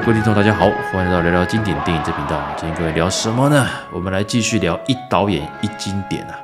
[0.00, 2.42] 各位听众，大家好，欢迎来到聊聊经典电影这频道。
[2.56, 3.66] 今天各位聊什么呢？
[3.92, 6.40] 我们来继续聊一导演一经典啊。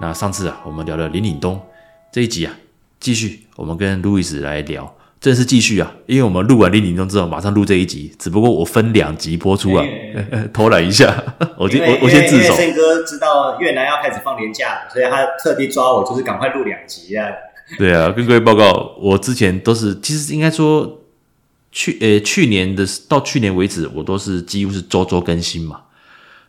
[0.00, 1.60] 那上次啊，我们聊了林岭东，
[2.12, 2.52] 这一集啊，
[3.00, 9.84] 继续我们跟路易斯来聊，正是继续啊，因为我们录完林岭东之后，马上录这一集，只不过我分两集播出啊，
[10.54, 11.12] 偷懒一下。
[11.58, 12.54] 我先我我先自首。
[12.54, 17.26] 森哥知道越南要开始放年假，所以他特地抓我，就是赶快录两集啊。
[17.76, 20.99] 对啊，跟各位报告，我之前都是，其实应该说。
[21.72, 25.82] 去呃、欸，去年的到去年为止，我都是几乎是周周更新嘛。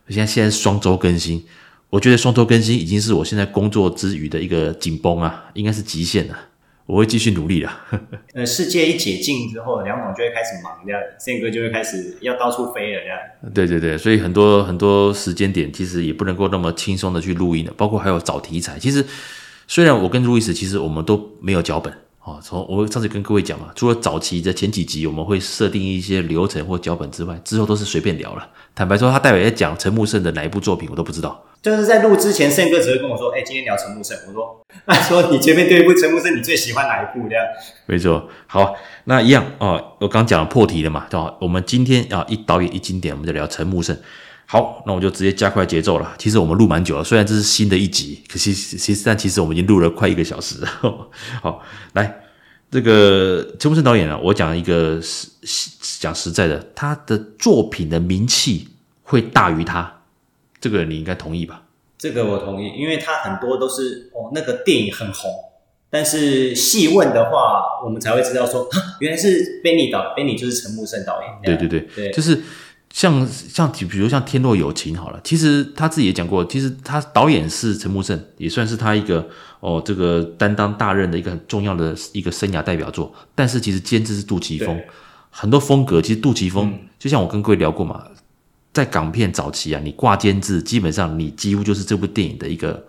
[0.08, 1.44] 现在现在双周更新，
[1.88, 6.36] 我觉得双周更新已经是我现在工作之余的一个紧绷啊，应该是极限了。
[6.84, 7.70] 我会继续努力的。
[8.34, 13.18] 呃，世界一解禁之后，梁总就会开始忙，这样，宪哥就会开始要到处飞了，这样。
[13.54, 18.78] 对对对，所以很多很多时间点其实也不能够那么轻松的去录音的，包括还有找题材。
[18.78, 19.06] 其实
[19.68, 21.94] 虽然我跟路易斯其实我们都没有脚本。
[22.24, 28.48] 哦，从我上次跟各位讲嘛，除了早期的前几集我们会设定一些流程或脚本之外，之后都是随便聊了。
[28.76, 31.44] 坦白说，他待会在讲陈木胜的哪一部作品，我都不知道。
[31.60, 37.44] 就是在录之前，胜哥只会跟我说：“哎、欸，今天聊陈木胜。”我说：“那说你前面对一部陈木胜，你最喜欢哪一部？”这样。
[37.86, 39.94] 没错，好，那一样哦。
[39.98, 41.36] 我刚讲了破题了嘛，对吧？
[41.40, 43.96] 我们今天啊，一导演一经典，我们就聊陈木胜。
[44.52, 46.14] 好，那我就直接加快节奏了。
[46.18, 50.68] 其实我们录蛮久了，虽然这是新的一集，可惜其实但其实我们已经录了快一个小时了。
[51.40, 51.62] 好，
[51.94, 52.20] 来
[52.70, 55.30] 这个陈木胜导演啊，我讲一个实
[55.98, 58.68] 讲实在的，他的作品的名气
[59.02, 60.02] 会大于他，
[60.60, 61.62] 这个你应该同意吧？
[61.96, 65.30] 这个我同意，因为他很多都是哦，那个电影很红，
[65.88, 68.68] 但是细问的话，我们才会知道说，
[69.00, 71.30] 原来是 Benny 导，Benny 就是陈木胜导演。
[71.42, 72.38] 对对对，对就是。
[72.92, 79.26] 像像比如像《天若有情》好了，其实他自己也讲过，其实他导演是陈木胜，也算是他一个
[79.60, 83.12] 哦这个担当大任的一个很重要的一个生涯代表作。
[83.34, 84.78] 但是其实监制是杜琪峰，
[85.30, 88.04] 很多风格其实杜琪峰、嗯、就像我跟各位聊过嘛，
[88.72, 92.84] 在港片早期啊，你挂监制，基本上你几乎就是这部电影的一个。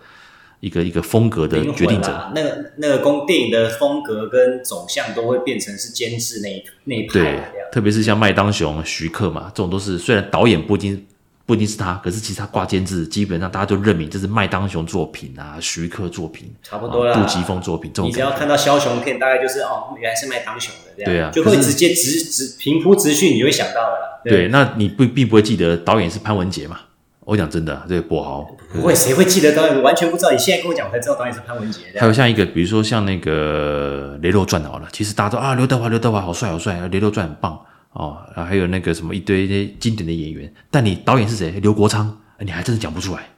[0.63, 7.19] 一个一个风格的决定者，那个那个公电影的风格跟走向都会变成是监制那一那一派。
[7.19, 11.05] 对，特别是像麦当雄、徐克嘛，这种都是虽然导演不一定
[11.45, 17.13] 不一定是他，可是其实他挂监制，基本上大家就认明这是麦当雄作品啊，徐克作品，差不多啦。
[17.13, 24.21] 杜琪峰作品，这种你只要看到枭雄片，大概就是哦，原来是麦当雄的这样，对啊，就会直接直直平铺直叙，你就会想到了。
[24.23, 26.79] 对，对那你不并不会记得导演是潘文杰嘛？
[27.25, 28.41] 我讲真的，这个跛豪
[28.73, 29.75] 不会，谁会记得导演？
[29.75, 30.31] 我完全不知道。
[30.31, 31.81] 你现在跟我讲，我才知道导演是潘文杰。
[31.97, 37.57] 还有像一个，比如说像那个《雷洛传》好了，其实大家都啊，刘德华，刘德华好帅，好帅，《雷洛传》很棒
[37.93, 38.17] 哦。
[38.35, 41.51] 然后还有那个什么一堆一些经典的演员，但你导演是谁？
[41.61, 43.29] 刘国昌，你还真的讲不出来。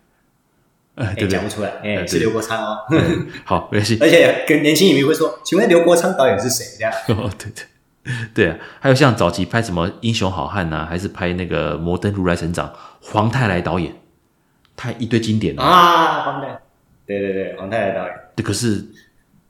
[0.96, 1.70] 哎，对讲不出来。
[1.84, 2.78] 哎，是刘国昌哦。
[3.46, 3.98] 好，没关系。
[4.02, 6.64] 而且跟年轻影迷会说，请问刘国昌导演是谁？
[6.80, 6.92] 这样。
[7.22, 7.66] 哦，对对。
[8.36, 12.68] 对啊，还有像早期拍什么《英雄好汉》呐，还是拍那个《摩登如来神掌》，
[13.02, 13.92] 黄泰来导演，
[14.76, 16.60] 他一堆经典啊，黄泰，
[17.08, 18.14] 对对对，黄泰来导演。
[18.36, 18.86] 对，可是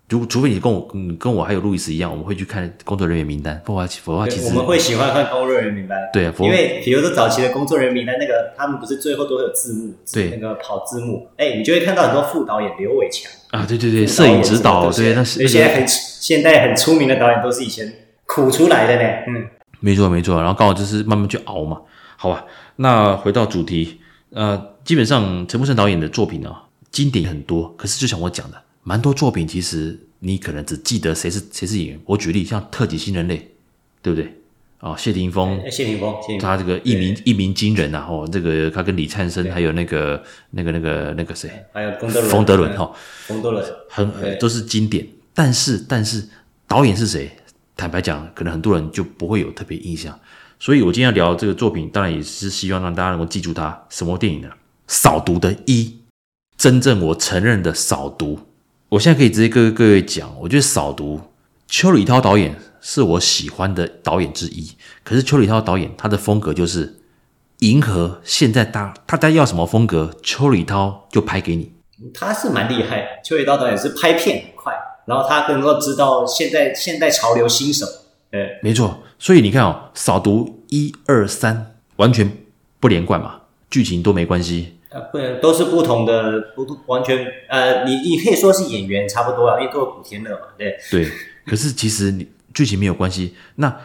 [0.07, 5.97] 如除非你跟我，嗯，跟我还有路易斯一样，我们会去看工作人员名单，不然否则其实我们会喜欢看工作人员名单。
[6.13, 17.93] 对啊，因为比如说早期的工作人员名单，那个他们不是最后都会有字幕，对，那个跑字幕，哎，你就会看到很多副导演刘伟强啊，对对对，摄影指导，对，那是现在很现在很出名的导演都是以前。
[18.25, 19.47] 苦出来的呢，嗯，
[19.79, 21.81] 没错没错，然后刚好就是慢慢去熬嘛，
[22.17, 22.45] 好吧。
[22.77, 26.55] 那回到主题，呃，基本上陈木胜导演的作品呢、哦，
[26.91, 31.99] 经典很多，可是就像我讲的，蛮多作品其实你可能只记得谁是谁是演员。
[32.05, 33.37] 我举例，像《特级新人类》，
[34.01, 34.33] 对不对？
[34.81, 38.05] 哦，谢霆锋，谢霆锋，他这个一鸣一鸣惊人啊！
[38.07, 40.21] 哦，这个他跟李灿森还有那个
[40.51, 42.91] 那个那个那个谁，还有冯德伦，冯德伦哈，
[43.25, 45.07] 冯德伦很很都是经典。
[45.33, 46.27] 但是但是
[46.67, 47.31] 导演是谁？
[47.75, 50.17] 坦白讲，可能很多人就不会有特别印象，
[50.59, 53.85] 所以我今天要聊这个作品，当然也是希望让大家能够记住它。
[53.89, 54.49] 什么电影呢？
[54.87, 55.99] 扫毒的一，
[56.57, 58.39] 真正我承认的扫毒。
[58.89, 61.19] 我现在可以直接跟各位讲，我觉得扫毒，
[61.67, 64.71] 邱礼涛导演是我喜欢的导演之一。
[65.03, 66.99] 可是邱礼涛导演他的风格就是
[67.59, 71.73] 迎合现在大大家要什么风格，邱礼涛就拍给你。
[72.13, 74.73] 他是蛮厉害，邱礼涛导演是拍片很快。
[75.05, 77.85] 然后他能够知道现在现代潮流新手，
[78.31, 78.99] 对，没错。
[79.17, 82.29] 所以你看哦，扫毒一二三完全
[82.79, 84.73] 不连贯嘛，剧情都没关系。
[84.89, 90.77] 呃，不，都是不同的，不完全呃，你你可以说是演员差不多啊，因为都是古天乐嘛，对。
[90.89, 91.09] 对，
[91.45, 93.35] 可是其实你剧情没有关系。
[93.55, 93.75] 那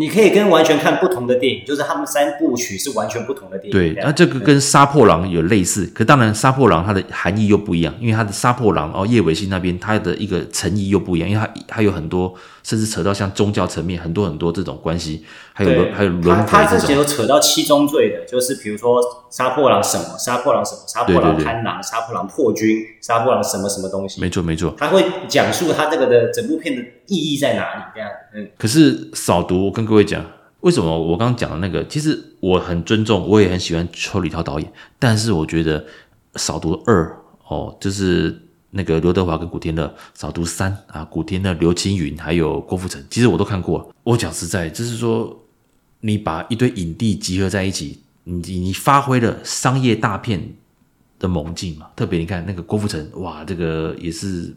[0.00, 3.70] 你可以跟完全看不同的电影，就是他们三部曲是完全不同的电影。
[3.70, 16.46] 对，那这个跟杀破狼有类似，可当然杀破狼它的含义又不一样，因为它的杀破狼哦，叶伟信那边它的一个诚意又不一样，因为它它有很多，甚至扯到像宗教层面，很多很多这种关系，还有还有轮回这种。
[16.46, 24.20] 他之前有扯到七宗罪的，就是比如说杀破狼什么，杀破狼什么，杀破狼贪狼，杀破狼破军，杀破狼什么什么东西。
[24.20, 28.50] 没错没错，他会讲述他这个的整部片的意义在哪里，这样嗯。
[28.58, 30.24] 可是扫毒，我跟各位讲。
[30.60, 31.82] 为什么我刚刚讲的那个？
[31.86, 35.80] 其实我很尊重，我也很喜欢邱礼涛导演，但是我觉得
[36.34, 37.02] 《扫毒二》
[37.54, 38.38] 哦，就是
[38.72, 43.90] 那个刘德华跟古天乐，《扫毒三》啊，古天乐、刘青云还有郭富城，其实我都看过。
[44.02, 45.34] 我讲实在，就是说
[46.00, 50.54] 你把一堆影帝集合在一起，你你发挥了商业大片
[51.18, 51.90] 的猛劲嘛？
[51.96, 54.54] 特别你看那个郭富城，哇，这个也是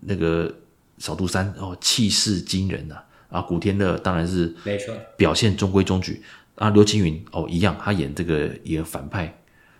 [0.00, 0.48] 那个
[0.98, 3.04] 《扫杜山》哦，气势惊人啊！
[3.30, 6.22] 啊，古天乐当然是没错，表现中规中矩。
[6.54, 9.32] 啊，刘青云哦一样，他演这个演反派，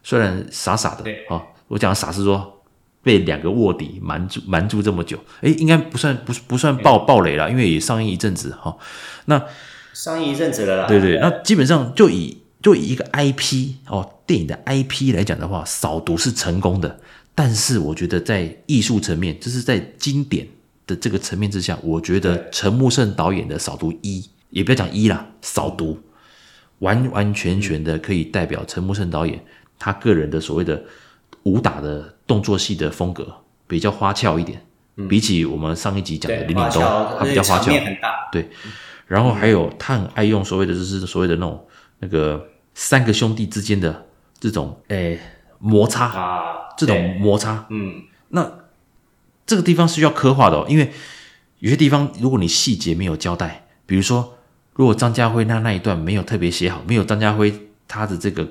[0.04, 2.62] 虽然傻傻的啊、哦，我讲的傻是说
[3.02, 8.78] 被两个卧底瞒住瞒住这么久，诶，应该不算不不算爆爆雷了，因为也上映一阵子哈、哦。
[9.24, 9.42] 那
[9.92, 17.00] 上映一阵子了啦，对对，那基本上就以就以一个 IP 哦，电影的 IP 来讲的话，扫毒是成功的，
[17.34, 20.46] 但是我觉得在艺术层面，就是在经典。
[20.88, 25.92] 的这个层面之下，我觉得陈木胜导演的《扫毒一》也不要讲一啦，《扫毒》
[26.78, 29.38] 完完全全的可以代表陈木胜导演
[29.78, 30.82] 他个人的所谓的
[31.42, 33.30] 武打的动作戏的风格，
[33.66, 34.64] 比较花俏一点。
[34.96, 36.82] 嗯、比起我们上一集讲的林岭东，
[37.18, 37.70] 他比较花俏。
[38.32, 38.48] 对，
[39.06, 41.62] 然后还有他很爱用所谓的就是所谓的那种
[42.00, 44.06] 那个三个兄弟之间的
[44.38, 45.18] 这种诶
[45.58, 48.52] 摩擦啊，这种摩擦，嗯，那。
[49.48, 50.92] 这个地方是需要刻画的哦，因为
[51.60, 54.36] 有些地方如果你细节没有交代，比如说，
[54.74, 57.50] 如果张家辉那那一段没有特别写好，没有张家辉
[57.88, 58.46] 他的这个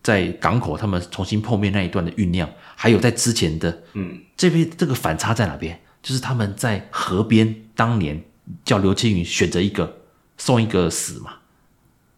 [0.00, 5.80] 在港口他们重新碰面那一段的酝酿，还有在之前的，嗯，这边这个反差在哪边？
[6.00, 8.22] 就是他们在河边当年
[8.64, 10.02] 叫刘青云选择一个
[10.38, 11.32] 送一个死嘛，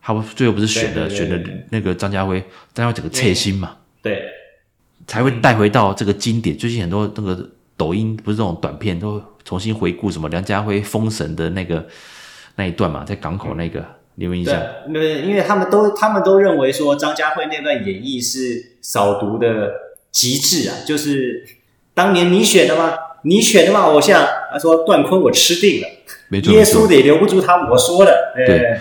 [0.05, 2.39] 他们最后不是选了选了那个张家辉，
[2.75, 4.25] 张家辉整个切心嘛，对，
[5.07, 7.51] 才会带回到这个经典，最近很多那个。
[7.77, 11.85] 抖音不是这种短片，都重新回顾什么梁家辉封神的那个
[12.55, 13.85] 那一段嘛，在港口那个，
[14.15, 14.63] 你有没有印象？
[14.93, 19.73] 对，因为他们都他们都认为说张家辉那段演绎是扫毒的
[20.13, 21.45] 极致啊，就是
[21.95, 22.95] 当年你选的吗？
[23.25, 23.81] 你选的吗？
[23.81, 25.89] 偶像，他说段坤我吃定了，
[26.29, 28.33] 没错，耶稣得留不住他，我说的。
[28.37, 28.81] 对，对，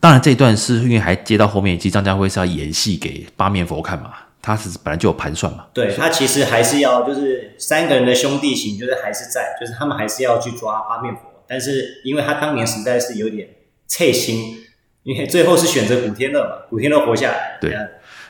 [0.00, 4.12] 当然这一段是因为还接到后面，其实张家辉是要演戏给八面佛看嘛。
[4.40, 13.46] 他是本来就有盘算嘛，对，他其实还是要就是三个人的兄弟情，就是还是在，就是他们还是要去抓八面佛，但是因为他当年实在是有点
[13.88, 14.56] 脆心，
[15.02, 17.58] 因为最后是选择古天乐嘛，古天乐活下来。
[17.60, 17.76] 对，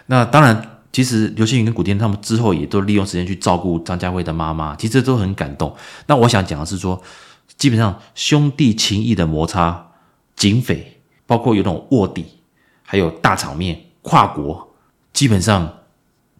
[0.07, 5.77] 那当然，其实刘青云跟古天乐他们之后也都利用时间去照顾张家辉的妈妈，其实都很感动。
[6.07, 7.01] 那我想讲的是说，
[7.57, 9.93] 基本上兄弟情谊的摩擦、
[10.35, 10.98] 警匪，
[11.29, 12.25] 包括有那种卧底，
[12.83, 14.75] 还有大场面、跨国，
[15.13, 15.75] 基本上。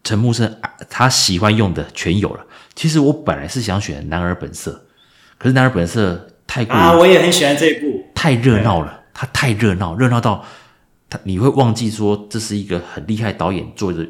[0.01, 0.57] 陈木胜
[0.89, 2.43] 他喜欢用的全有了。
[2.73, 4.71] 其实我本来是想选《男儿本色》，
[5.37, 6.15] 可是《男儿本色》
[6.47, 9.01] 太过啊，我也很喜欢这一部，太热闹了。
[9.13, 10.43] 他太热闹，热闹到
[11.09, 14.07] 他你会忘记说这是一个很厉害导演做的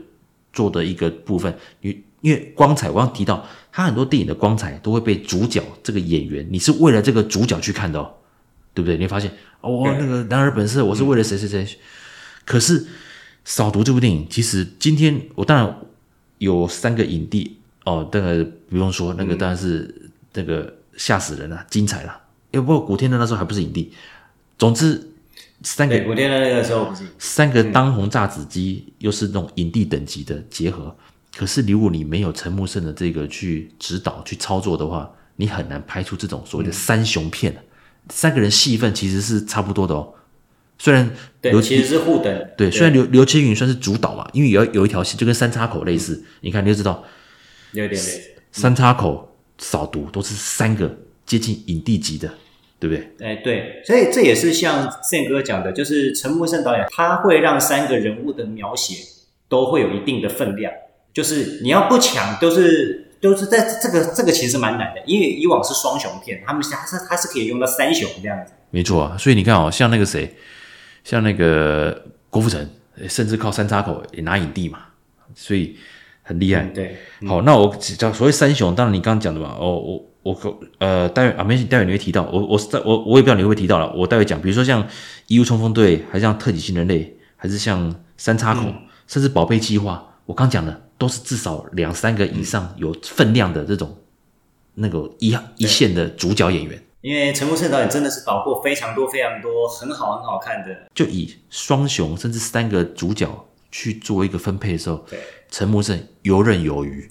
[0.54, 1.58] 做的一个部分。
[1.82, 8.14] 因因为光彩，我刚提到他很多电影的光彩都会被主角这个演员，你是为了这个主角去看的哦，
[8.80, 8.98] 对不对？
[8.98, 9.32] 你会发现
[9.62, 11.78] 哦，那个《男儿本色》，我是为了谁谁谁，嗯、
[12.46, 12.86] 可是。
[13.46, 15.76] 扫毒这部电影，其实今天我当然
[16.38, 22.22] 有三个影帝哦，那个不用说，那个当然是那个吓死人了，精彩了。
[22.52, 23.92] 哎，不过古天乐那时候还不是影帝。
[24.60, 25.14] 总之，
[25.64, 30.96] 三个古天乐那个时候不是三个当红炸子鸡，又是那种影帝等级的结合。
[31.36, 37.64] 可是如果你没有陈木胜的这个去指导、去操作的话，你很难拍出这种所谓的三雄片。
[38.10, 40.14] 三个人戏份其实是差不多的哦。
[40.78, 41.10] 虽然
[41.42, 47.04] 刘其实是互等，对，虽然刘刘青云算是主导嘛，因为有有一条戏就跟三叉口类似，嗯、你看你就知道，
[47.74, 48.22] 有点类似。
[48.52, 52.30] 三叉口扫毒都是三个接近影帝级的，
[52.80, 53.12] 对不对？
[53.20, 58.96] 哎，对，所以这也是像宪哥讲的，就是陈木胜导演他会让三个人物的描写
[59.50, 60.72] 都会有一定的分量，
[61.14, 68.54] 就是你要不抢，都是都是在这个这个其实蛮难的，因为以往是双雄片，他们他是他是可以用到三雄这样子。
[68.70, 70.36] 没错啊，所以你看哦，像那个谁。
[71.02, 72.70] 像那个郭富城，
[73.08, 74.80] 甚至靠三叉口也拿影帝嘛，
[75.34, 75.76] 所以
[76.22, 76.64] 很厉害。
[76.64, 84.86] 嗯、对，好，那我讲所谓三雄，当然你刚刚讲的嘛，哦，我我可呃，待会啊，没事，待会你会提到我，我在我我也不知道你会不会提到了，我待会讲，比如说像
[85.28, 88.76] 义务冲锋队，还是像特警新人类，还是像三叉口，嗯、
[89.08, 93.98] 甚至宝贝计划，我刚讲的都是至少两三个以上有分量的这种
[94.76, 96.84] 那个一一线的主角演员。
[97.02, 107.10] 因为陈木胜导演真的是导过非常多非常多很好很好看的，就以双雄甚至三个主角去做一个分配的时候，对，陈木胜游刃有余。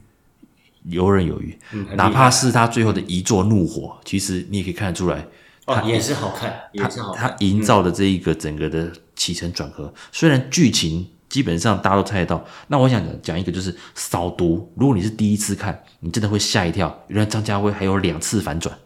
[0.85, 5.27] 游刃有余，嗯、哪怕是他最后的一座怒火，其实你也可以看得出来，
[5.67, 7.29] 哦、也是好看，也是好看。
[7.29, 14.73] 他营造的这一个整个的起承转合，嗯、虽然剧情基本上大家都猜得到，那我想讲一个就是扫毒。
[14.77, 18.77] 如果你是第一次看，你真的会吓一跳，原来张家辉还有两次反转，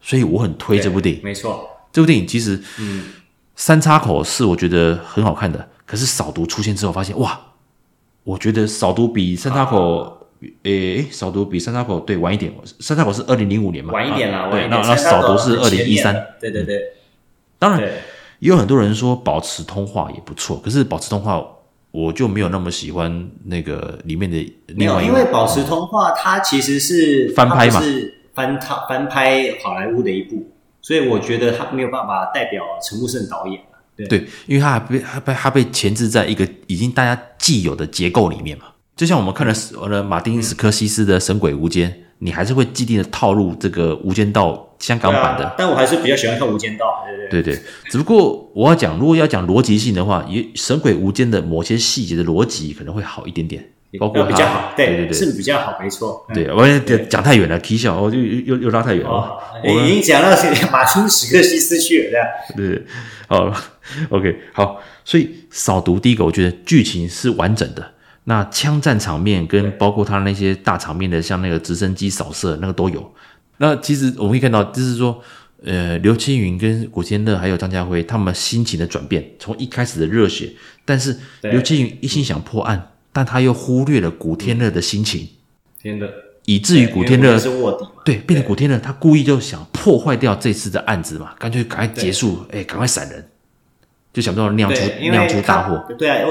[0.00, 1.20] 所以我很推这部电影。
[1.22, 3.04] 没错，这部电影其实，嗯，
[3.56, 7.40] 三叉口是我觉得很好看的，可是扫毒出现之后，发现哇，
[8.22, 10.12] 我觉得扫毒比三叉口、啊。
[10.64, 13.94] 诶，扫毒比三叉口对晚一点，三叉口是二零零五年嘛？
[13.94, 16.14] 晚一点啦，对，那那扫毒是二零一三。
[16.38, 16.78] 对对对，
[17.58, 17.90] 当然
[18.44, 21.42] 也有很多人说保持通话也不错，可是保持通话
[21.90, 24.36] 我就没有那么喜欢那个里面的
[24.66, 25.10] 另外一个。
[25.10, 30.46] 因为保持通话它其实是翻拍嘛，是翻套翻拍好莱坞的一部，
[30.82, 33.58] 所以我觉得它没有办法代表陈木胜导演。
[33.96, 38.64] 对，对，因为它还被他被它被钳制在一个已经大家既有的结构里面嘛。
[38.94, 44.52] 就像我们看了我的马丁斯科西斯的《神鬼无间》，你还是会既定的套路这个《无间道》
[44.84, 45.54] 香港版的。
[45.56, 46.84] 但我还是比较喜欢看《无间道》。
[47.30, 53.66] 对对对，只不过我要讲，如果要讲逻辑性的话，也《神鬼无间》的某些细节的逻辑可能会好一点点，
[53.98, 54.74] 包括比较好。
[54.76, 56.26] 对对对，是比较好，没错。
[56.34, 56.68] 对，我
[57.08, 59.38] 讲太远了，啼笑，我就又又拉太远了。
[59.64, 60.28] 我已经讲到
[60.70, 62.20] 马丁史克西斯去了，
[62.54, 62.82] 对，
[63.26, 63.50] 好，
[64.10, 67.92] OK，好，所以扫毒第一个，我觉得剧情是完整的。
[68.26, 73.12] 那枪战场面跟包括他那些大场面的，像那个直升机扫射，那个都有。
[73.58, 75.22] 那其实我们可以看到，就是说，
[75.64, 80.52] 呃，刘青云跟古天乐还有张家辉他们心情的转变，从一开始的热血，
[80.84, 85.28] 但是刘青云一心想破案，嗯、但他又忽略了古天乐的心情，
[85.80, 86.12] 天乐，
[86.44, 93.28] 以至于古天乐是卧底嘛，对，变成古天乐他故意就想破坏掉这次的案子嘛，干脆赶快结束，哎，赶快闪人，
[94.12, 95.84] 就想不到酿出酿出大祸。
[95.98, 96.26] 对啊。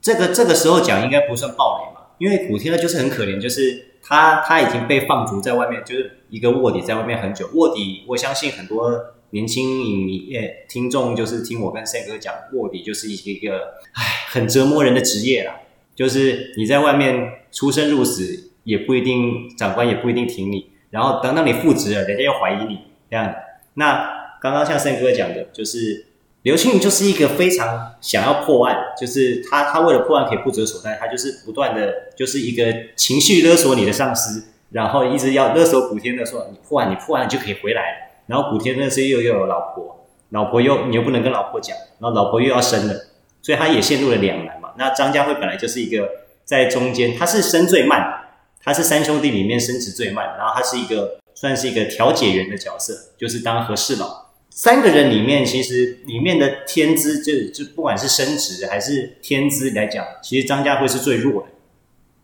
[0.00, 7.50] 这个这个时候讲应该不算暴雷嘛，因为古天乐就是很可怜，就是他他已经被放逐在外面，就是一个卧底在外面很久。
[7.52, 8.98] 卧底，我相信很多
[9.30, 15.60] 年轻影迷、诶听众就是听我跟 Sam 哥讲，卧底就是一个唉很折磨人的职业啦。
[15.94, 22.78] 就是你在外面出生入死也不一定，长官也不一定挺你，然后等到你复职了，人家又怀疑你
[23.10, 23.34] 这样。
[23.74, 26.06] 那刚刚像圣哥讲的，就是。
[26.42, 42.94] 刘青云就是一个非常想要破案，就是他他为了破案可以不择手段，他就是不断的就是一个情绪勒索你的上司，然后一直要勒索古天乐说你破案你破案就可以回来，然后古天乐是又又有老婆，老婆又你又不能跟老婆讲，然后老婆又要生了，
[43.42, 44.70] 所以他也陷入了两难嘛。
[44.78, 46.08] 那张家辉本来就是一个
[46.44, 48.28] 在中间，他是升最慢，
[48.62, 54.27] 他是三兄弟里面升职最慢，然后他是一个算是一个调解员的角色，就是当和事佬。
[54.58, 61.48] 三个人里面，其实里面的天资就就不管是升职还是天资来讲，其实张家辉是最弱的。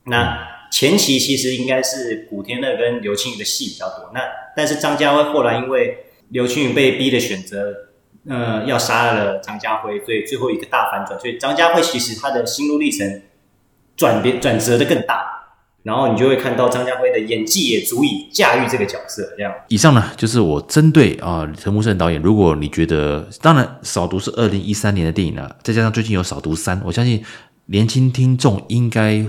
[0.07, 4.11] 那前期其实应该是古天乐跟刘青云的戏比较多。
[4.13, 4.21] 那
[4.57, 7.73] 但是张家辉后来因为刘青云被逼的选择，
[8.29, 11.17] 呃，要杀了张家辉，所以最后一个大反转。
[11.21, 13.23] 所以张家辉其实他的心路历程
[13.95, 15.44] 转变转折的更大。
[15.85, 19.23] 然后你就会看到张家辉的演技也足以驾驭这个角色。
[19.37, 22.21] 这样，以上呢就是我针对啊陈木胜导演。
[22.23, 27.23] 如果你觉得，当然扫毒是二零一三年的电影了，再加上最近有扫毒三，我相信
[27.67, 29.23] 年轻听众应该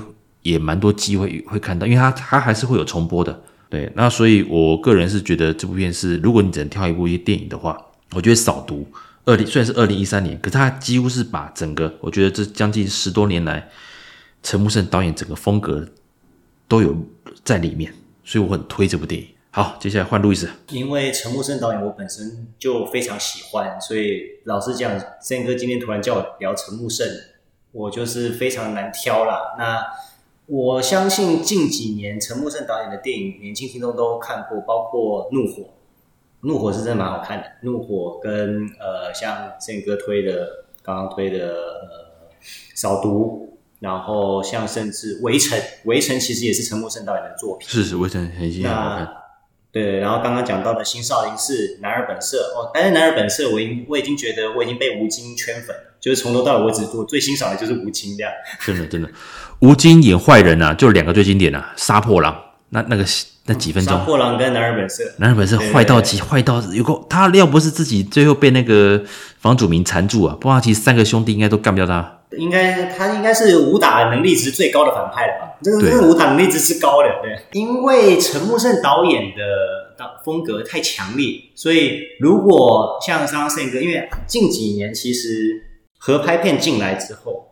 [0.43, 3.37] 也蛮多机会会看到，因为他他还是会有重播的。
[3.69, 7.77] 对，那所以我个人是觉得这部片是，如果你只能挑一部电影的话，
[8.13, 8.87] 我觉得扫毒
[9.25, 13.67] 二零虽然是二零一三年，可是他几乎是把整个，我觉得这将近十多年来
[14.41, 15.85] 陈木胜导演整个风格。
[16.67, 16.95] 都有
[17.43, 17.93] 在里面，
[18.23, 19.27] 所以我很推这部电影。
[19.51, 20.49] 好，接下来换路易斯。
[20.71, 27.07] 因为陈木胜导演我本身就非常喜欢，所以老实讲，Sam 哥今天突然叫我聊陈木胜，
[27.71, 29.55] 我就是非常难挑啦。
[29.57, 29.85] 那
[30.47, 35.61] 我相信近几年陈木胜导演的电影，年轻听众都看过，包括《怒火》，
[36.41, 42.29] 《怒火》是真的蛮好看的，《怒火》跟呃像 Sam 哥推的，刚刚推的呃
[42.75, 43.41] 《扫毒》。
[43.79, 47.67] 然后像甚至《围城》，《围城》其实也是陈木胜导演的作品。
[47.69, 49.07] 是是，《围城》很新，很好看。
[49.71, 58.31] 对，然后刚刚讲到的《新少林寺》《男儿本色》哦，但是《男儿本色》我已我已经觉得我已经被吴京圈粉，就是从头到尾我只做最欣赏的就是吴京这样。
[58.65, 59.09] 真的真的，
[59.59, 62.33] 吴京演坏人啊，就两个最经典啊，《杀破狼》
[62.69, 63.05] 那那个
[63.47, 69.03] 那几分钟，杀破狼跟男儿本色，男儿本色坏到极，坏到有个他要不是自己最后被那个
[69.39, 72.19] 房祖名缠住啊，不然其实三个兄弟应该都干不掉他。
[72.31, 75.57] 应该他应该是武打能力值最高的反派了吧？
[75.61, 77.39] 这个这个武打能力值是高的，对。
[77.51, 85.63] 因为陈木胜导演的导风格太强烈，所以如果像刚刚 Sam 哥，因为近几年其实
[85.97, 87.47] 合拍片进来之后，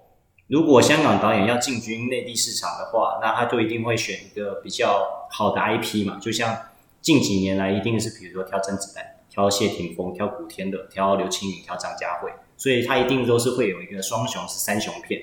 [0.48, 6.18] 如果香港导演要进军内地市场的话，那他就一定会选一个比较好的 IP 嘛。
[6.20, 6.58] 就像
[7.02, 12.30] 近几年来，一定是比如说挑甄子丹、挑谢霆锋、挑古天乐、挑刘青云、挑张家辉。
[12.64, 15.22] 所以它一定都是会有一个双雄是三雄片。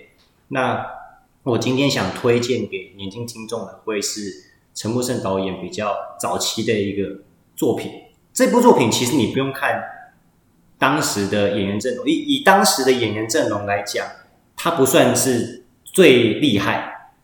[0.48, 0.86] 那
[1.42, 7.22] 我今天想推荐给年轻听众的，会是陈木胜导演比较早期的一个
[7.56, 7.90] 作品。
[8.34, 9.82] 这部作品其实你不用看
[10.76, 14.06] 当时的演员阵容，以以当时的演员阵容来讲，
[14.54, 17.14] 它不算是最厉害。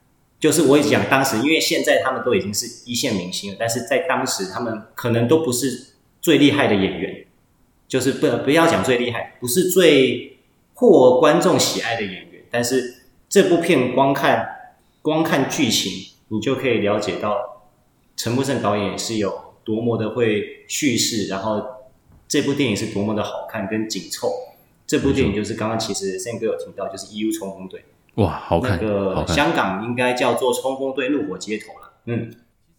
[0.41, 5.89] 就是我讲当时，因为现在他们都已经是一线明星了，但是在当时他们可能都不是
[6.23, 7.26] 最厉害的演员。
[7.89, 10.39] 就是不不要讲最厉害，不是最
[10.75, 14.47] 获观众喜爱的演员，但是这部片光看
[15.03, 15.93] 光看剧情，
[16.29, 17.63] 你就可以了解到
[18.17, 21.63] 陈木胜导演是有多么的会叙事，然后
[22.29, 24.31] 这部电影是多么的好看跟紧凑。
[24.87, 27.33] 这部电影就是刚刚其实 Sam 哥有提到，就是《E.U.
[27.33, 27.81] 冲锋队》。
[28.23, 28.79] 哇，好看！
[28.81, 31.93] 那个香港应该叫做《冲锋队怒火街头》了。
[32.05, 32.33] 嗯，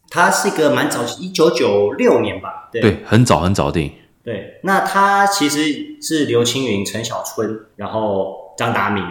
[0.08, 2.70] 它是一个蛮早期，一九九六年吧？
[2.72, 3.92] 对，对，很早很早的电影。
[4.28, 9.02] 对，那他其实是刘青云、陈小春，然后张达明，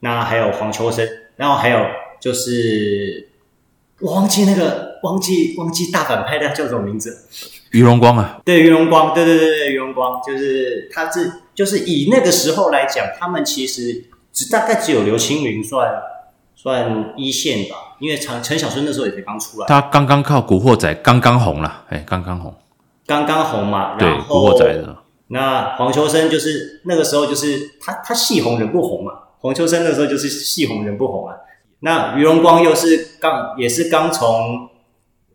[0.00, 1.78] 那还有黄秋生，然后还有
[2.20, 3.30] 就是
[4.00, 7.26] 我忘记那个忘记忘记大反派的叫什么名字？
[7.70, 8.38] 于荣光啊？
[8.44, 15.90] 对，于荣光，对对对对，于荣光，就是他是就是以那个时候来讲，他们其实只大概只有刘青云算
[16.54, 22.54] 算一线吧，因为陈陈小春那时候也才刚出来，他刚刚靠《古惑仔》刚刚红了，哎，刚刚红。
[23.06, 24.96] 刚刚红嘛，然后古惑仔的。
[25.28, 31.34] 那黄秋生就是那个时候就是他他戏红人不红嘛，黄秋生那时候就是戏红人不红啊。
[31.80, 34.68] 那于荣光又是刚也是刚从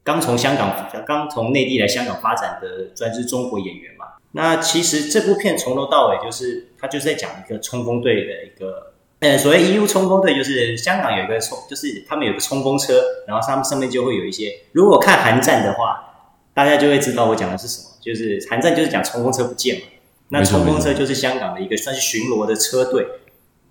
[0.03, 4.05] 刚从香港刚从内地来香港发展的专职中国演员嘛。
[4.31, 9.86] 那其实这部片从头到尾就是他就是在讲一个冲锋队的一个，呃，所谓 E.U.
[9.86, 16.07] 冲锋队就是香港有一个冲，就是他们有个冲锋车，然后上面上面就会有一些，如果看韩战的话。
[16.54, 19.82] 大家就会知道我讲的是什么，就是韩战就是讲冲锋车不见嘛，
[20.30, 23.08] 那冲锋车就是香港的一个算是巡逻的车队，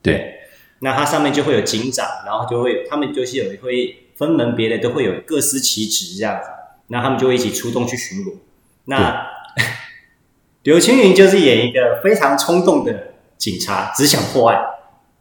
[0.02, 0.40] 对，
[0.80, 6.48] 那它上面就会有警长，然后就会他们就是有会分门别类，都会有各司其职这样子，
[6.88, 8.34] 那他们就会一起出动去巡逻。
[8.86, 9.26] 那
[10.64, 14.58] 刘青云就是演一个非常冲动的警察，只想破案，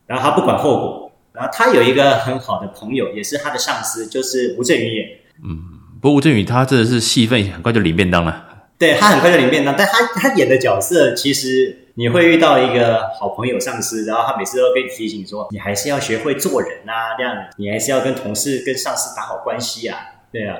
[0.05, 5.09] 然后他不管后果，然后他有一个很好的朋友，也是他的上司，就是吴镇宇演，
[5.43, 5.78] 嗯。
[6.01, 8.45] 不过吴镇宇他真的是戏份很快就领便当了，
[8.77, 19.97] 对，他很快就领便当，但他他演的角色其实你会遇到一个好朋友上司，然后他每次都跟你提醒说，你还是要学会做人啊，这样你还是要跟同事跟上司打好关系啊，
[20.31, 20.55] 对啊。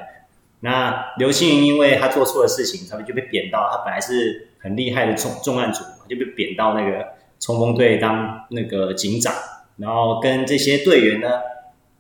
[0.60, 9.34] 那刘青云因为他做错了事情，他们就被贬到他本来是很厉害的重重案组，就被贬到那个冲锋队当那个警长，
[9.78, 11.30] 然后跟这些队员呢，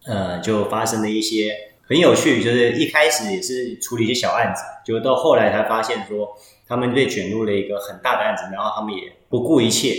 [0.05, 1.68] 呃，就发生了一些。
[1.89, 9.95] 很有趣，就是一开始也是处理一些小案子，就到后来才发现说他们被卷入了一个很大的案子，然后他们也不顾一切。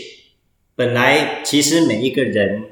[0.76, 2.62] 本来其实每一个人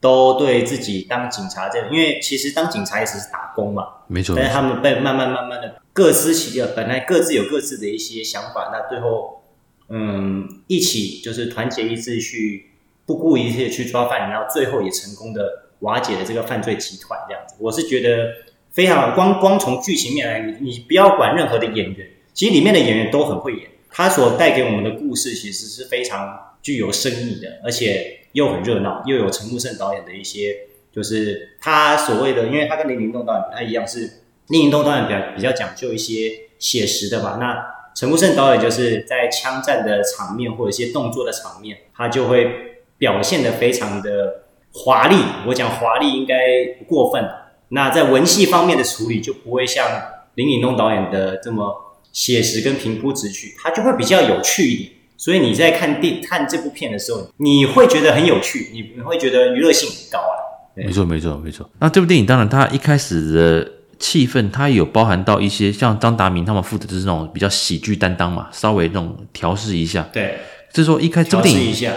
[0.00, 4.34] 都对自己当警察这样，因为其实当警察也只是打工嘛，没错。
[4.36, 9.44] 但是他们被慢慢慢慢的各司其职，本来各自有各自的一些想法，那最后
[9.90, 12.72] 嗯一起就是团结一致去
[13.06, 17.54] 不顾一切去抓犯人，然后最后也成功的瓦解了这个犯罪集团这样子。
[17.60, 18.44] 我是觉得。
[18.76, 23.62] 非常光光从剧情面来，你你不要管任何的演员，其实里面的演员都很会演。
[23.90, 30.54] 他所带给我们的故事其实是非常具有深意的，而且又很热闹，又有陈木胜导演的一些，
[30.92, 34.00] 就是他所谓的，因为他跟林林东导演不太一样，是
[34.48, 37.38] 林林东导演比较比较讲究一些写实的吧。
[37.40, 37.56] 那
[37.94, 42.50] 陈木胜导演就是在枪战的场面或者一些动作的场面，他就会
[42.98, 44.42] 表现得非常的
[44.74, 45.16] 华丽。
[45.46, 46.36] 我讲华丽应该
[46.78, 47.26] 不过分。
[47.68, 49.86] 那在文戏方面的处理就不会像
[50.34, 54.90] 林岭东导演的这么写实跟平铺直叙，它就会比较有趣一点。
[55.16, 60.36] 所以你在看电看这部片的时候，你会觉得很有趣，你你会觉得娱乐性很高啊。
[60.74, 61.68] 没错，没错，没错。
[61.80, 70.06] 那这部电影当然，它一开始的气氛，它有包含到一些像张达明他们负责就是那种比较喜剧担当嘛，稍微那种调试一下。
[70.12, 70.38] 对，
[70.70, 71.94] 就是说一开始这部电影一下，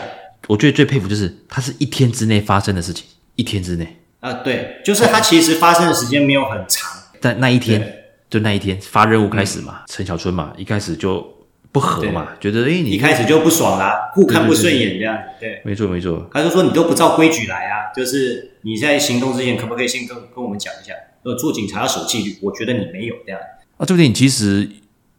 [0.47, 3.05] 我觉得最佩服就是它是一天之内发生的事情，
[3.36, 3.97] 一天之内。
[4.19, 11.25] 啊，对，就是它其实发生的时间没有很长，但那一天，就那一天发任务开始嘛，陈、嗯、小春嘛，一开始就
[11.71, 20.93] 不和嘛，觉得哎、欸，你一开始就不爽啦，互看不顺眼这样，对，没错没错，他就说你都不照规矩来啊，就是你在行动之前可不可以先跟跟我们讲一下？
[21.23, 23.39] 呃，做警察要守纪律，我觉得你没有这样。
[23.77, 24.69] 啊，这部电影其实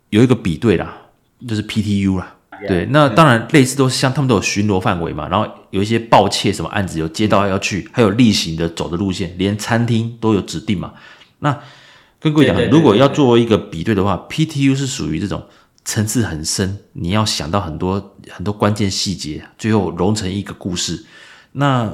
[0.08, 0.96] 有一个比对啦，
[1.46, 2.36] 就是 PTU 啦。
[2.68, 10.92] 对，那当然类似都是像他们都有巡逻范围嘛，然后有一些盗窃什么案子有街道要去，还有例行的走的路线，连餐厅都有指定嘛。
[11.38, 11.58] 那
[12.18, 15.42] 跟各位讲，如果要做一个比对的话，PTU 是属于这种
[15.84, 21.06] 层次很深，你要想到很多很多关键细节，最后融成一个故事。
[21.52, 21.90] 那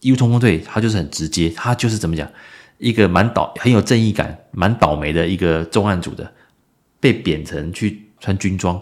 [0.00, 2.30] 义务冲锋队它就是很直接，它就是怎么讲，
[2.78, 6.32] 一个蛮倒很有正义感、蛮倒霉的一个重案组的，
[7.00, 8.80] 被贬成去穿军装。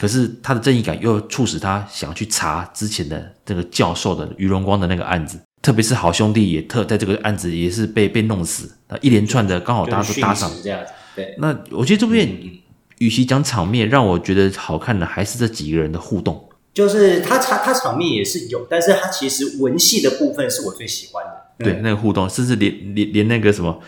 [0.00, 10.92] 可是他的正义感又促使他想去查之前的这个教授的于荣光的那个案子，特别是好兄弟也特在这个案子也是被被弄死，那一连串的刚好大家都搭上这样子。
[11.14, 12.62] 对，那我觉得这部电影
[12.96, 16.48] 与其讲场面，让我觉得好看的还是这几个人的互动。
[16.72, 21.32] 就是他他他场面也是有，但是他其实文戏的部分是我最喜欢的。
[21.62, 23.78] 对，那个互动，甚至连连连那个什么，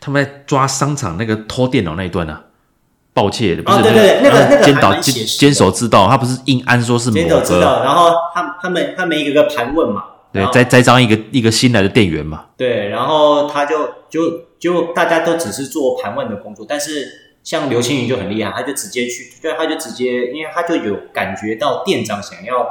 [0.00, 2.46] 他们在抓商场那个偷电脑那一段啊。
[3.18, 14.20] 盗窃的不是、哦、对对对，那个那个监导监监守自盗，他不是硬安说是某个监守自盗，然后他他们他们一个个盘问嘛，对，栽栽赃一个一个新来的店员嘛，对，然后他就就
[14.60, 17.08] 就大家都只是做盘问的工作，但是
[17.42, 22.64] 像刘青云就很厉害，他就直接去，对，他就直接，因为他就有感觉到店长想要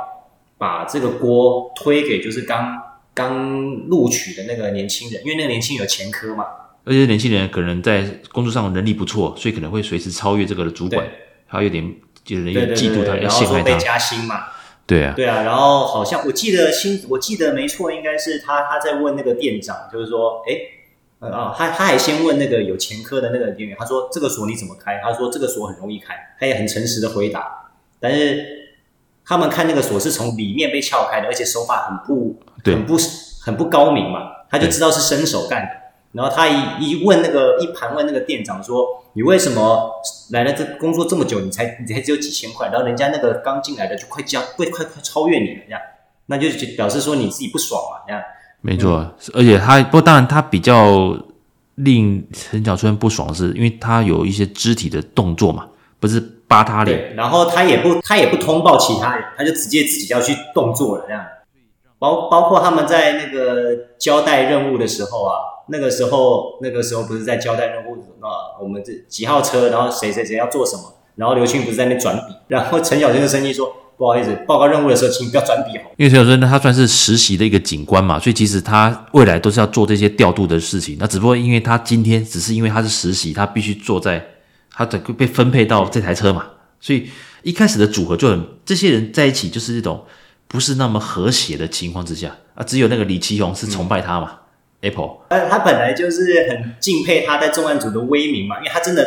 [0.58, 2.78] 把这个锅推给就是刚
[3.14, 6.46] 刚录取的那个年轻人，因为那个年轻人有前科嘛。
[6.88, 11.06] 而且年轻人可能在工作上能力不错，所以可能会随时超越这个的主管，
[11.46, 13.70] 他有点就是有点嫉妒他，要陷害他。
[13.70, 14.46] 然后被加薪嘛？
[14.86, 15.42] 对啊，对啊。
[15.42, 25.02] 然后好像我记得新，我记得没错，应该是他他在问那个店长，就是说，哎，啊，他他还先问那个有前科的那个店员，他说这个锁你怎么开？
[25.04, 27.70] 他说这个锁很容易开，他也很诚实的回答。
[28.00, 28.46] 但是
[29.26, 32.98] 他们看那个锁是从里面被撬开的，而且手法很不很不
[33.42, 35.87] 很不高明嘛，他就知道是伸手干的。
[36.18, 39.92] 然后他一一问那个一盘问那个店长说：“你为什么
[40.32, 42.70] 来了这工作这么久，你才你才只有几千块？
[42.70, 45.80] 然后人家那个刚进来的就快交，快快快超越你了，这样，
[46.26, 48.20] 那就表示说你自己不爽嘛，这样。”
[48.62, 51.16] 没错，嗯、而且他不过当然他比较
[51.76, 55.68] 令陈小春不爽的是，因为他有一些肢体的动作嘛，
[56.00, 61.24] 不是扒他脸，然后他也不他也不通报其他人，他就直接自己要去动作了，这样。
[62.00, 65.54] 包包括他们在那个交代任务的时候啊。
[65.70, 68.56] 那个时候，那个时候不是在交代任务啊？
[68.62, 70.94] 我们这几号车，然后谁谁谁要做什么？
[71.16, 80.96] 然后刘青不是在那转笔，然后陈小春就生气说：“不好意思，报告任务的时候，请不要转笔好。”因为陈小春他算是实习的一个警官嘛，所以其实他未来都是要做这些调度的事情。
[81.00, 84.24] 那只不过因为他今天只是因为他是实习，他必须坐在
[84.72, 86.46] 他整个被分配到这台车嘛，
[86.80, 87.10] 所以
[87.42, 90.06] 一开始的组合就很这些人在一起就是一种
[90.48, 94.34] 不是那么和谐的情况之下啊，只有那个李奇宏是崇拜他嘛。
[94.82, 99.04] Apple，呃，他本来就是很敬佩他在重案组的威名嘛，因为他真的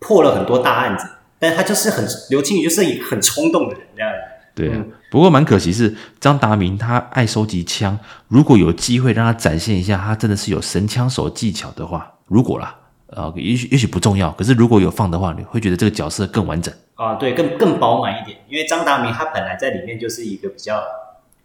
[0.00, 1.06] 破了很多大案子，
[1.38, 4.12] 但他就是很刘青云就是一个很冲动的人这样。
[4.52, 12.74] 对啊，不过蛮可惜是张达明他爱收集枪，如果有机会让他展现一下他真的是有神枪手技巧的话，如果啦，
[13.08, 20.82] 呃，也许也许不重要，可是如果有放的话，你会觉得这个角色更完整啊，对，更更饱满一点，因为张达明他本来在里面就是一个比较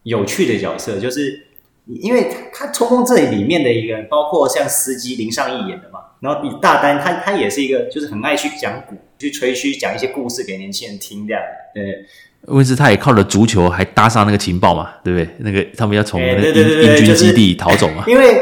[0.01, 1.47] 有趣的角色，就是。
[1.87, 11.41] 因为他冲锋这里面的一个，包括像司机林尚义演的嘛，然后李大丹他他也是一个，就是很爱去讲古，去吹嘘讲一些故事给年轻人听这样。
[11.73, 12.05] 对，
[12.47, 15.27] 问题是他也靠着足球还搭上那个情报嘛，对不对？
[15.39, 18.05] 那个他们要从那个英英军基地逃走嘛。
[18.07, 18.39] 因为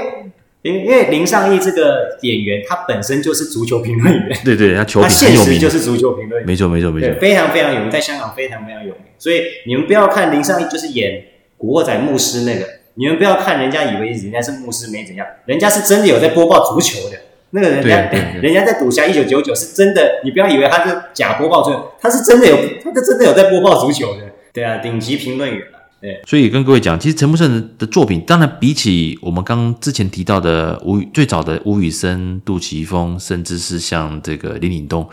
[0.61, 9.03] 因因为林尚义这个演员他本身就是足球评论员，对对，他球评很有名，就是足球评论员，没错没错没错，非常非常有名，在香港非常非常有名。
[9.17, 11.23] 所以你们不要看林尚义就是演
[11.57, 12.78] 古惑仔牧师那个。
[12.99, 17.17] 你们不要看人家以为人家是牧师没怎样，人家是真的有在播报足球的。
[17.51, 24.23] 那个人家，人家在赌侠一九九九是真的，你不要以为他是假播报足球，他是真的有，他是真的有在播报足球的。
[24.51, 25.79] 对啊，顶级评论员了。
[26.01, 35.07] 对，所以跟各位讲，其实陈木胜的作品，当然比起我们刚刚之前提到的吴最早的吴宇森、杜琪峰，甚至是像这个林岭东，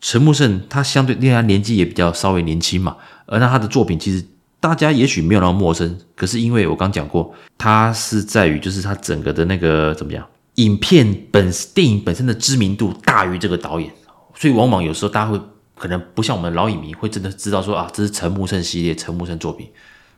[0.00, 4.24] 陈木胜他相对因为他年纪也比较稍微年轻嘛，而那他的作品其实。
[4.62, 13.90] 大家也许没有那么陌生，可是因为我刚讲过，它是在于就是它整个的那个怎么讲，影片本电影本身的知名度大于这个导演，
[14.36, 15.40] 所以往往有时候大家会
[15.76, 19.68] 可能不像我们老影迷会真的知道说啊，这是陈木胜系列陈木胜作品，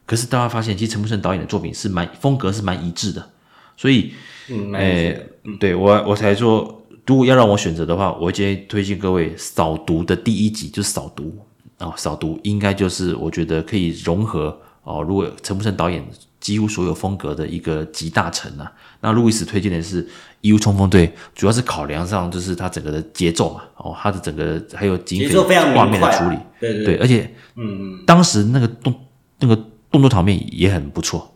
[0.05, 3.31] 可是大家发现其实陈木胜导演的作品是蛮风格是蛮一致的，
[3.79, 4.13] 所以，
[4.51, 5.19] 嗯，哎，
[5.59, 11.35] 对我我才说如果要让我选择的话，我会建议推荐各位扫毒的第一集，就是扫毒
[11.85, 15.03] 啊，扫毒应该就是我觉得可以融合哦。
[15.03, 16.05] 如果陈木胜导演
[16.41, 20.05] 几乎所有风格的一个集大成啊，那路易斯推荐的是
[20.41, 25.37] 《义乌冲锋队》，主要是考量上就是它整个的节奏嘛，哦，它的整个还有警匪
[25.75, 28.95] 画面的处理，对对对，而且嗯嗯，当时那个动
[29.41, 29.57] 那个
[29.91, 31.35] 动作场面也很不错，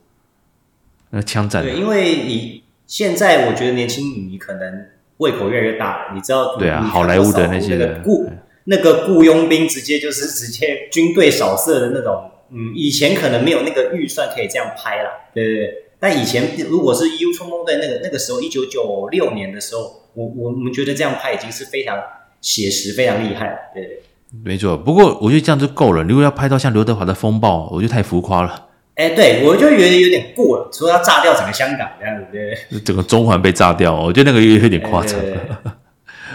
[1.11, 4.87] 那枪战，对，因为你现在我觉得年轻你可能。
[5.19, 6.57] 胃口越来越大，你知道？
[6.59, 8.31] 对啊，好莱坞的那些的雇
[8.71, 12.31] 那个雇佣兵，直接就是直接军队扫射的那种。
[12.51, 15.75] 嗯，以前可能没有那个预算可以这样拍啦，对对对？
[16.01, 19.83] 但以前如果是《U 冲锋队》那个那个时候，一九九六年的时候，
[20.15, 21.99] 我我们觉得这样拍已经是非常
[22.41, 24.03] 写实、非常厉害了，对不对？
[24.45, 26.03] 没错，不过我觉得这样就够了。
[26.03, 28.69] 如果要拍到像刘德华的风暴，我觉得太浮夸了。
[28.95, 32.81] 哎，对，我就觉得有点过了，说要炸掉整个香港这样子，对。
[32.81, 35.21] 整个中环被炸掉，我觉得那个有有点夸张。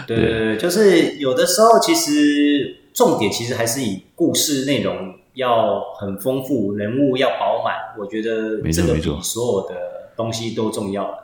[0.06, 9.74] 对对对，就是有的时候其实重点其实还是以故事内容要很丰富，人物要饱满，我觉得这个比所有的
[10.16, 11.18] 东西都重要了。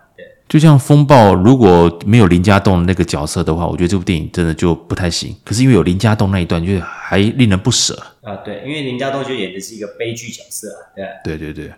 [0.48, 5.32] 就像风暴，如果没有林家栋那个角色的话，我觉得这部电影真的就不太行。
[5.44, 8.34] 可是因为有林家栋那一段，就还令人不舍啊。
[8.44, 10.82] 对，因为林家栋就演的是一个悲剧角色啊。
[11.22, 11.72] 对对对对。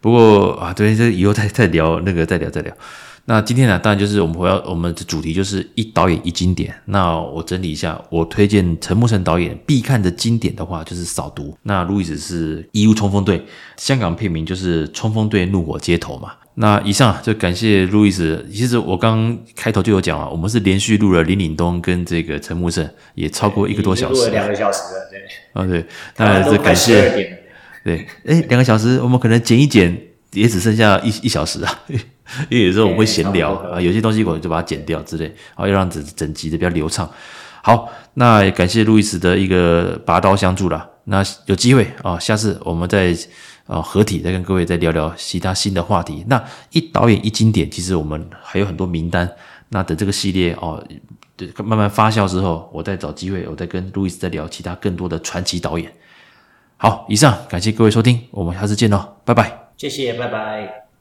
[0.00, 2.74] 不过啊，对，这以后再再聊那个，再聊再聊。
[3.28, 6.72] 那今天呢，当然就是我们回到我们的主题，就是一导演一经典。
[6.84, 11.50] 那我整理一下，我推荐陈木胜导演必看的经典的话，就是《扫毒》。
[11.64, 13.40] 那路易斯是《义乌冲锋队》，
[13.76, 16.34] 香港片名就是《冲锋队怒火街头》嘛。
[16.54, 18.46] 那以上就感谢路易斯。
[18.50, 25.20] 其实我刚开头就有讲啊，我们是连续录了林岭东跟这个陈木胜，也超过一个多小时，两个小时了，对。
[25.52, 25.84] 啊对，
[26.16, 27.40] 那这感谢。
[27.82, 30.00] 对，哎，两个小时，我们可能剪一剪，
[30.32, 31.82] 也只剩下一一小时啊。
[32.50, 37.10] 因为有时候我们会闲聊啊，有些东西我就把它剪掉之类，然后要让整整集的比较流畅。
[37.62, 40.88] 好，那也感谢路易斯的一个拔刀相助啦。
[41.04, 43.16] 那有机会啊，下次我们再。
[43.66, 46.24] 啊，合体再跟各位再聊聊其他新的话题。
[46.28, 49.28] 那一导演一经典，其实我们还有很多名单。
[49.70, 50.80] 那等这个系列哦，
[51.64, 55.92] 慢慢发酵之后，我再找机会，我再跟路易斯再聊其他更多的传奇导演。
[56.76, 59.70] 好，以上感谢各位收听，我们下次见喽，拜拜。
[59.76, 60.85] 谢谢，拜拜。